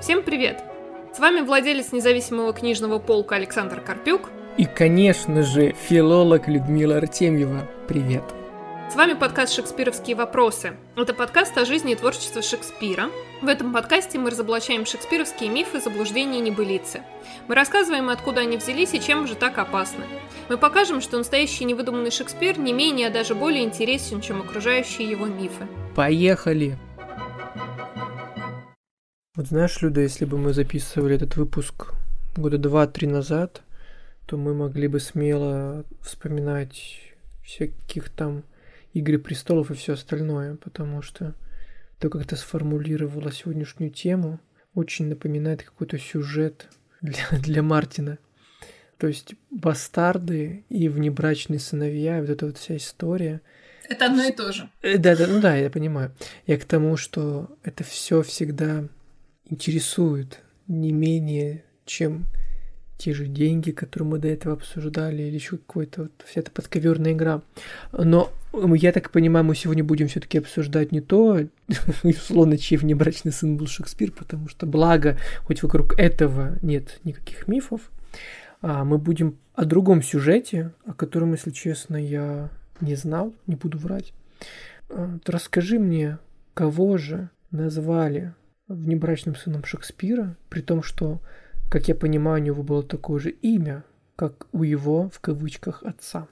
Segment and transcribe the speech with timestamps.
[0.00, 0.64] Всем привет!
[1.14, 4.30] С вами владелец независимого книжного полка Александр Карпюк.
[4.56, 7.68] И, конечно же, филолог Людмила Артемьева.
[7.86, 8.22] Привет!
[8.90, 10.72] С вами подкаст «Шекспировские вопросы».
[10.96, 13.10] Это подкаст о жизни и творчестве Шекспира.
[13.42, 17.02] В этом подкасте мы разоблачаем шекспировские мифы, заблуждения и небылицы.
[17.46, 20.04] Мы рассказываем, откуда они взялись и чем же так опасны.
[20.48, 25.26] Мы покажем, что настоящий невыдуманный Шекспир не менее, а даже более интересен, чем окружающие его
[25.26, 25.68] мифы.
[25.94, 26.78] Поехали!
[29.40, 31.94] Вот знаешь, Люда, если бы мы записывали этот выпуск
[32.36, 33.62] года два-три назад,
[34.26, 37.00] то мы могли бы смело вспоминать
[37.42, 38.42] всяких там
[38.92, 41.34] Игры престолов и все остальное, потому что
[41.98, 44.40] то, как ты сформулировала сегодняшнюю тему,
[44.74, 46.68] очень напоминает какой-то сюжет
[47.00, 48.18] для, для Мартина.
[48.98, 53.40] То есть бастарды и внебрачные сыновья, вот эта вот вся история.
[53.88, 54.68] Это одно и то же.
[54.82, 56.12] Э, да, да, ну да, я понимаю.
[56.46, 58.84] Я к тому, что это все всегда
[59.50, 62.26] интересует не менее, чем
[62.96, 67.12] те же деньги, которые мы до этого обсуждали, или еще какой-то вот вся эта подковерная
[67.12, 67.40] игра.
[67.92, 71.40] Но я так понимаю, мы сегодня будем все-таки обсуждать не то,
[72.02, 77.90] условно, чей внебрачный сын был Шекспир, потому что благо, хоть вокруг этого нет никаких мифов,
[78.60, 83.78] а мы будем о другом сюжете, о котором, если честно, я не знал, не буду
[83.78, 84.12] врать.
[84.90, 86.18] А, расскажи мне,
[86.52, 88.34] кого же назвали
[88.74, 91.20] внебрачным сыном Шекспира, при том, что,
[91.70, 93.84] как я понимаю, у него было такое же имя,
[94.16, 96.28] как у его, в кавычках, отца.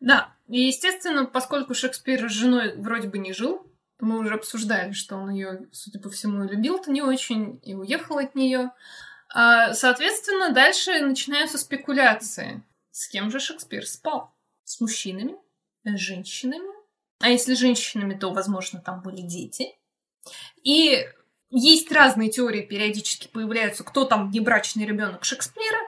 [0.00, 3.66] Да, и, естественно, поскольку Шекспир с женой вроде бы не жил,
[4.00, 8.34] мы уже обсуждали, что он ее, судя по всему, любил-то не очень и уехал от
[8.34, 8.70] нее.
[9.34, 12.62] А, соответственно, дальше начинаются спекуляции.
[12.90, 14.34] С кем же Шекспир спал?
[14.64, 15.36] С мужчинами?
[15.84, 16.68] С женщинами?
[17.20, 19.66] А если женщинами, то, возможно, там были дети.
[20.62, 21.06] И
[21.50, 25.78] есть разные теории, периодически появляются, кто там небрачный ребенок Шекспира,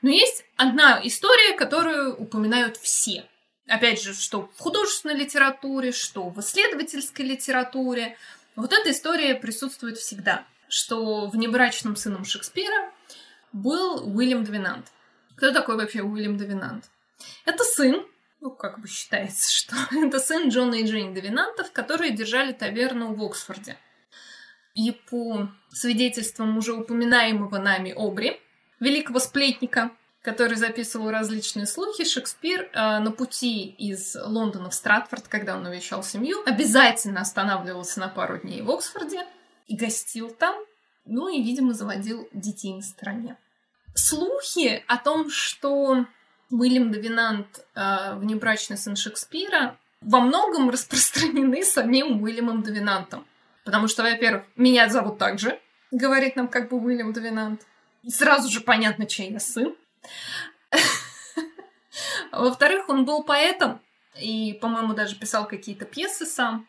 [0.00, 3.26] но есть одна история, которую упоминают все.
[3.68, 8.16] Опять же, что в художественной литературе, что в исследовательской литературе.
[8.56, 12.92] Вот эта история присутствует всегда, что внебрачным сыном Шекспира
[13.52, 14.88] был Уильям Двинант.
[15.36, 16.90] Кто такой вообще Уильям Двинант?
[17.44, 18.04] Это сын,
[18.40, 23.22] ну, как бы считается, что это сын Джона и Джейн Двинантов, которые держали таверну в
[23.24, 23.78] Оксфорде.
[24.74, 28.40] И по свидетельствам уже упоминаемого нами Обри,
[28.80, 29.90] великого сплетника,
[30.22, 36.02] который записывал различные слухи, Шекспир э, на пути из Лондона в Стратфорд, когда он навещал
[36.02, 39.26] семью, обязательно останавливался на пару дней в Оксфорде
[39.66, 40.54] и гостил там,
[41.04, 43.36] ну и, видимо, заводил детей на стороне.
[43.94, 46.06] Слухи о том, что
[46.50, 53.26] Уильям Довинант, э, внебрачный сын Шекспира, во многом распространены самим Уильямом Довинантом.
[53.64, 55.58] Потому что, во-первых, меня зовут так же,
[55.90, 57.62] говорит нам как бы Уильям Довинант.
[58.08, 59.76] Сразу же понятно, чей я сын.
[62.32, 63.80] Во-вторых, он был поэтом
[64.20, 66.66] и, по-моему, даже писал какие-то пьесы сам.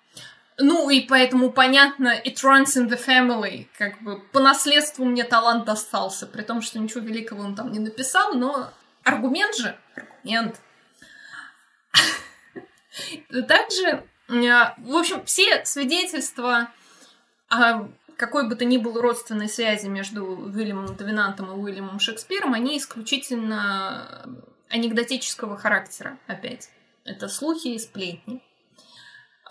[0.57, 5.65] Ну, и поэтому понятно, it runs in the family, как бы по наследству мне талант
[5.65, 8.71] достался, при том, что ничего великого он там не написал, но
[9.03, 10.61] аргумент же, аргумент.
[13.47, 16.69] Также, э, в общем, все свидетельства
[17.53, 22.77] о какой бы то ни было родственной связи между Уильямом Довинантом и Уильямом Шекспиром, они
[22.77, 24.25] исключительно
[24.69, 26.69] анекдотического характера опять.
[27.05, 28.41] Это слухи и сплетни.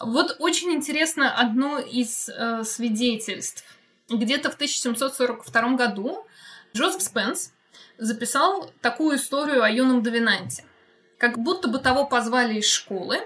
[0.00, 3.64] Вот очень интересно одно из э, свидетельств.
[4.08, 6.26] Где-то в 1742 году
[6.74, 7.52] Джозеф Спенс
[7.98, 10.64] записал такую историю о юном Довинанте.
[11.18, 13.18] Как будто бы того позвали из школы,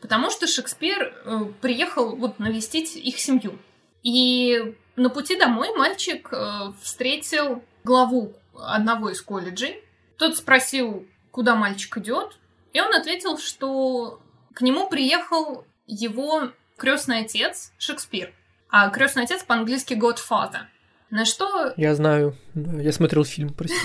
[0.00, 3.58] потому что Шекспир э, приехал вот навестить их семью.
[4.02, 9.82] И на пути домой мальчик э, встретил главу одного из колледжей.
[10.18, 12.38] Тот спросил, куда мальчик идет,
[12.72, 14.20] и он ответил, что
[14.54, 18.32] к нему приехал его крестный отец Шекспир.
[18.68, 20.62] А крестный отец по-английски Godfather.
[21.10, 21.74] На что...
[21.76, 23.82] Я знаю, я смотрел фильм, простите.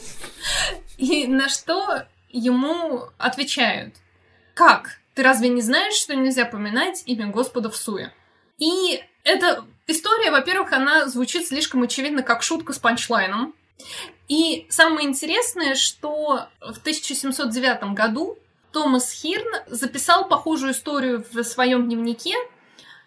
[0.96, 3.94] И на что ему отвечают,
[4.54, 5.00] как?
[5.14, 8.12] Ты разве не знаешь, что нельзя поминать имя Господа в суе?
[8.58, 13.54] И эта история, во-первых, она звучит слишком очевидно, как шутка с панчлайном.
[14.28, 18.38] И самое интересное, что в 1709 году
[18.72, 22.34] Томас Хирн записал похожую историю в своем дневнике,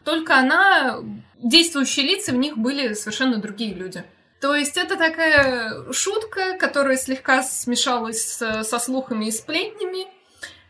[0.06, 1.00] только она,
[1.38, 4.04] действующие лица в них были совершенно другие люди.
[4.40, 10.08] То есть это такая шутка, которая слегка смешалась со слухами и сплетнями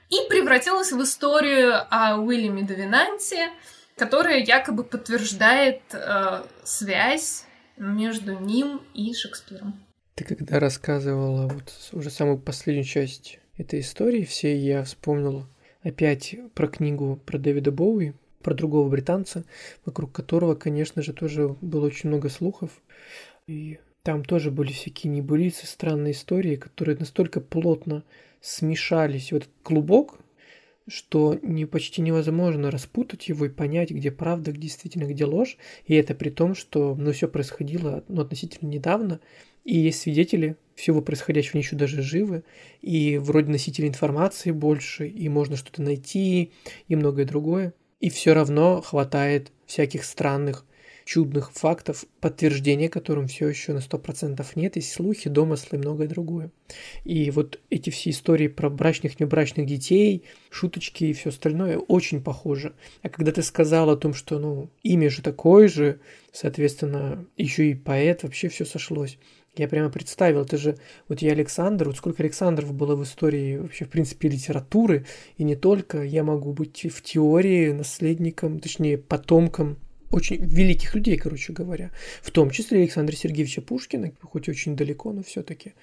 [0.10, 3.52] и превратилась в историю о Уильяме Довинанте,
[4.00, 7.46] которая якобы подтверждает э, связь
[7.78, 9.74] между ним и Шекспиром.
[10.16, 15.46] Ты когда рассказывала вот уже самую последнюю часть этой истории всей, я вспомнил
[15.84, 19.44] опять про книгу про Дэвида Боуи, про другого британца,
[19.86, 22.72] вокруг которого, конечно же, тоже было очень много слухов.
[23.48, 28.04] И там тоже были всякие небылицы, странные истории, которые настолько плотно
[28.40, 30.20] смешались в этот клубок,
[30.90, 35.58] что не, почти невозможно распутать его и понять, где правда, где действительно, где ложь.
[35.86, 39.20] И это при том, что ну, все происходило ну, относительно недавно,
[39.64, 42.44] и есть свидетели всего происходящего, они еще даже живы,
[42.82, 46.52] и вроде носители информации больше, и можно что-то найти,
[46.88, 47.74] и многое другое.
[48.00, 50.66] И все равно хватает всяких странных
[51.10, 56.52] чудных фактов, подтверждения которым все еще на 100% нет, есть слухи, домыслы и многое другое.
[57.04, 62.74] И вот эти все истории про брачных, небрачных детей, шуточки и все остальное очень похоже.
[63.02, 66.00] А когда ты сказал о том, что ну, имя же такое же,
[66.32, 69.18] соответственно, еще и поэт, вообще все сошлось.
[69.58, 70.78] Я прямо представил, это же,
[71.08, 75.08] вот я Александр, вот сколько Александров было в истории вообще, в принципе, литературы,
[75.38, 79.80] и не только, я могу быть в теории наследником, точнее, потомком
[80.12, 81.92] очень великих людей, короче говоря,
[82.22, 85.74] в том числе Александра Сергеевича Пушкина, хоть и очень далеко, но все-таки.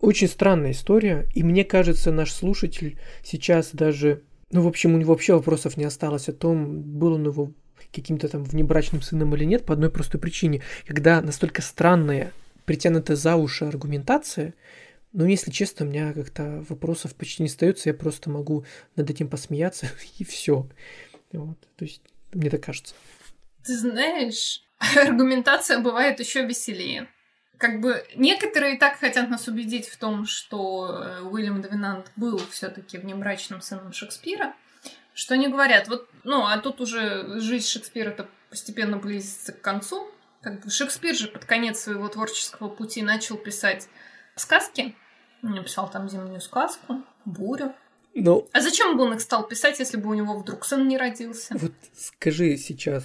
[0.00, 5.12] Очень странная история, и мне кажется, наш слушатель сейчас даже, ну, в общем, у него
[5.12, 7.52] вообще вопросов не осталось о том, был он его
[7.92, 10.62] каким-то там внебрачным сыном или нет, по одной простой причине.
[10.86, 12.32] Когда настолько странная,
[12.64, 14.54] притянутая за уши аргументация,
[15.12, 18.64] ну, если честно, у меня как-то вопросов почти не остается, я просто могу
[18.96, 19.88] над этим посмеяться,
[20.18, 20.66] и все.
[21.32, 22.94] Вот, то есть, мне так кажется.
[23.64, 24.62] Ты знаешь,
[24.96, 27.08] аргументация бывает еще веселее.
[27.58, 32.38] Как бы некоторые и так хотят нас убедить в том, что э, Уильям Довинант был
[32.50, 34.54] все-таки внебрачным сыном Шекспира,
[35.14, 40.08] что они говорят, вот, ну, а тут уже жизнь Шекспира-то постепенно близится к концу.
[40.40, 43.88] Как бы Шекспир же под конец своего творческого пути начал писать
[44.34, 44.96] сказки.
[45.44, 47.72] Он написал там зимнюю сказку, бурю.
[48.14, 50.98] Ну, А зачем бы он их стал писать, если бы у него вдруг сын не
[50.98, 51.54] родился?
[51.56, 53.04] вот скажи сейчас,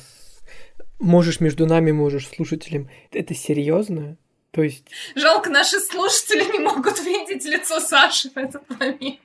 [1.00, 4.18] можешь между нами, можешь слушателям, это серьезно?
[4.52, 4.86] То есть,
[5.16, 9.20] Жалко, наши слушатели не могут видеть лицо Саши в этот момент.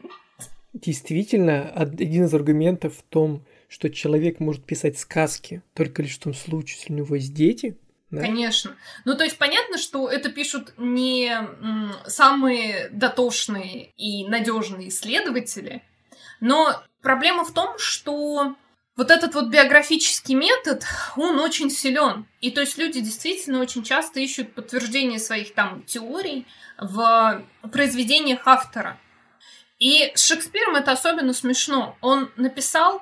[0.75, 6.23] действительно, од- один из аргументов в том, что человек может писать сказки только лишь в
[6.23, 7.77] том случае, если у него есть дети,
[8.11, 8.21] да?
[8.21, 8.77] Конечно.
[9.07, 11.35] Ну, то есть понятно, что это пишут не
[12.07, 15.83] самые дотошные и надежные исследователи,
[16.41, 18.55] но проблема в том, что
[18.97, 20.85] вот этот вот биографический метод,
[21.17, 22.27] он очень силен.
[22.41, 26.47] И то есть люди действительно очень часто ищут подтверждение своих там теорий
[26.79, 27.43] в
[27.73, 28.99] произведениях автора.
[29.79, 31.97] И с Шекспиром это особенно смешно.
[32.01, 33.01] Он написал,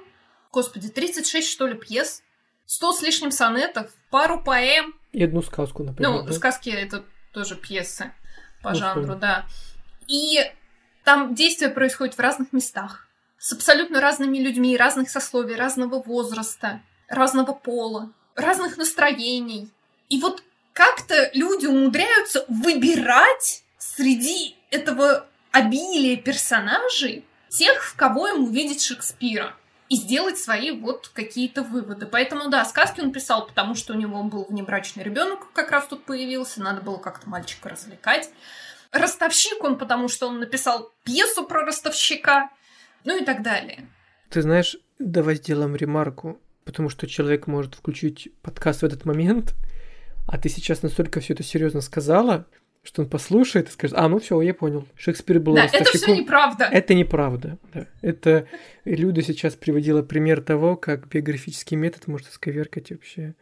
[0.52, 2.22] господи, 36, что ли, пьес,
[2.66, 6.10] 100 с лишним сонетов, пару поэм, И одну сказку, например.
[6.10, 6.32] ну, да?
[6.32, 8.12] сказки это тоже пьесы
[8.62, 9.18] по Ну, жанру, понял.
[9.18, 9.44] да.
[10.06, 10.38] И
[11.04, 13.08] там действие происходит в разных местах.
[13.40, 19.70] С абсолютно разными людьми, разных сословий, разного возраста, разного пола, разных настроений.
[20.10, 20.42] И вот
[20.74, 29.54] как-то люди умудряются выбирать среди этого обилия персонажей тех, в кого им увидеть Шекспира
[29.88, 32.04] и сделать свои вот какие-то выводы.
[32.04, 36.04] Поэтому, да, сказки он писал, потому что у него был внебрачный ребенок, как раз тут
[36.04, 38.28] появился, надо было как-то мальчика развлекать.
[38.92, 42.50] Ростовщик он, потому что он написал пьесу про ростовщика,
[43.04, 43.86] ну и так далее.
[44.28, 49.54] Ты знаешь, давай сделаем ремарку, потому что человек может включить подкаст в этот момент,
[50.26, 52.46] а ты сейчас настолько все это серьезно сказала,
[52.82, 55.78] что он послушает и скажет, а, ну все, я понял, Шекспир был да, это все
[55.80, 56.14] ростовщиком».
[56.16, 56.64] неправда.
[56.64, 57.58] Это неправда.
[57.74, 57.86] Да.
[58.00, 58.46] Это
[58.84, 63.34] Люда сейчас приводила пример того, как биографический метод может исковеркать вообще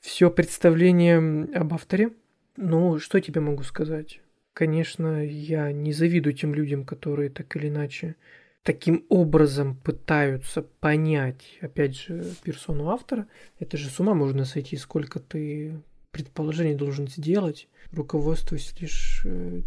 [0.00, 1.18] все представление
[1.54, 2.10] об авторе.
[2.56, 4.20] Ну, что я тебе могу сказать?
[4.54, 8.16] Конечно, я не завидую тем людям, которые так или иначе
[8.62, 13.26] таким образом пытаются понять, опять же, персону автора.
[13.58, 19.62] Это же с ума можно сойти, сколько ты предположений должен сделать, руководствуясь лишь э,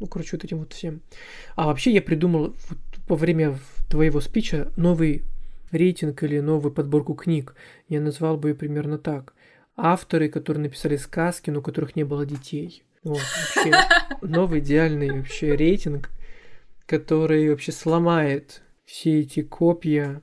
[0.00, 1.00] ну, короче, вот этим вот всем.
[1.54, 2.78] А вообще я придумал вот
[3.08, 5.22] во время твоего спича новый
[5.70, 7.54] рейтинг или новую подборку книг.
[7.88, 9.34] Я назвал бы ее примерно так.
[9.76, 12.82] Авторы, которые написали сказки, но у которых не было детей.
[13.02, 13.72] Вот, вообще
[14.20, 16.10] новый идеальный вообще рейтинг,
[16.86, 20.22] который вообще сломает все эти копья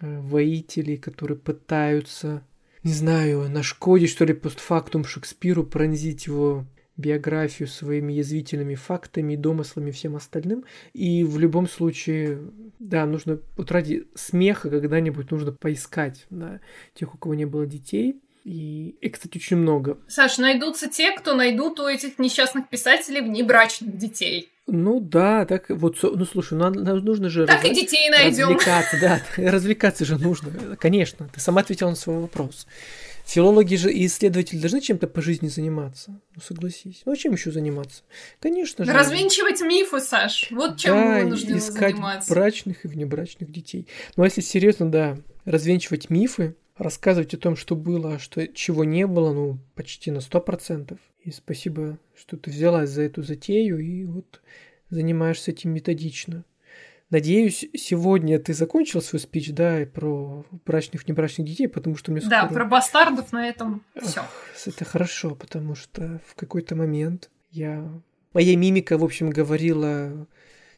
[0.00, 2.46] э, воителей, которые пытаются,
[2.82, 9.92] не знаю, нашкодить, что ли, постфактум Шекспиру, пронзить его биографию своими язвительными фактами, домыслами и
[9.92, 10.64] всем остальным.
[10.92, 12.38] И в любом случае,
[12.78, 16.60] да, нужно, вот ради смеха когда-нибудь нужно поискать да,
[16.94, 18.20] тех, у кого не было детей.
[18.44, 19.98] И их, кстати, очень много.
[20.06, 24.50] Саш, найдутся те, кто найдут у этих несчастных писателей внебрачных детей.
[24.66, 27.70] Ну да, так вот, ну слушай, ну, нужно же так раз...
[27.70, 28.48] и детей найдем.
[28.48, 31.28] развлекаться, да, развлекаться же нужно, конечно.
[31.32, 32.66] Ты сама ответила на свой вопрос.
[33.26, 36.20] Филологи же и исследователи должны чем-то по жизни заниматься.
[36.34, 37.02] Ну, согласись.
[37.06, 38.02] Ну, а чем еще заниматься?
[38.38, 38.92] Конечно же.
[38.92, 40.48] Развенчивать мифы, Саш.
[40.50, 42.32] Вот чем да, мы нужно искать заниматься.
[42.32, 43.86] брачных и внебрачных детей.
[44.16, 45.16] Ну, а если серьезно, да,
[45.46, 50.20] развенчивать мифы, рассказывать о том, что было, а что, чего не было, ну, почти на
[50.20, 50.98] сто процентов.
[51.22, 54.40] И спасибо, что ты взялась за эту затею и вот
[54.90, 56.44] занимаешься этим методично.
[57.10, 62.20] Надеюсь, сегодня ты закончил свой спич, да, и про брачных, небрачных детей, потому что мне
[62.20, 62.42] скоро...
[62.42, 64.22] Да, про бастардов на этом все.
[64.66, 67.88] Это хорошо, потому что в какой-то момент я...
[68.32, 70.26] Моя мимика, в общем, говорила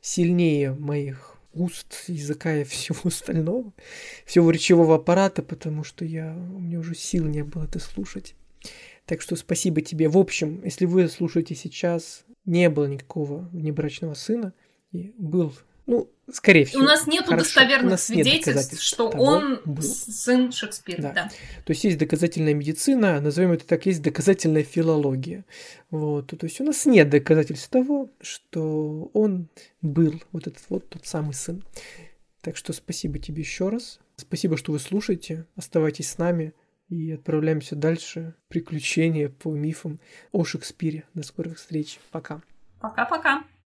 [0.03, 3.73] сильнее моих уст, языка и всего остального,
[4.25, 8.35] всего речевого аппарата, потому что я, у меня уже сил не было это слушать.
[9.05, 10.09] Так что спасибо тебе.
[10.09, 14.53] В общем, если вы слушаете сейчас, не было никакого внебрачного сына,
[14.93, 15.55] и был
[15.87, 16.83] ну, скорее всего.
[16.83, 19.83] У нас нет достоверных нас свидетельств, нет что он был.
[19.83, 21.01] сын Шекспира.
[21.01, 21.13] Да.
[21.13, 21.31] да.
[21.65, 25.45] То есть есть доказательная медицина, назовем это так, есть доказательная филология.
[25.91, 26.27] Вот.
[26.27, 29.49] То есть у нас нет доказательств того, что он
[29.81, 31.63] был вот этот вот тот самый сын.
[32.41, 34.01] Так что спасибо тебе еще раз.
[34.17, 35.47] Спасибо, что вы слушаете.
[35.57, 36.53] Оставайтесь с нами
[36.89, 38.35] и отправляемся дальше.
[38.49, 40.01] Приключения по мифам
[40.33, 41.05] о Шекспире.
[41.15, 42.01] До скорых встреч.
[42.11, 42.43] Пока.
[42.81, 43.45] Пока-пока.